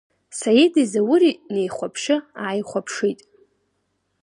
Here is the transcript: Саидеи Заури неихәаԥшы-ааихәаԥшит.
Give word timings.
Саидеи 0.37 0.87
Заури 0.91 1.31
неихәаԥшы-ааихәаԥшит. 1.53 3.19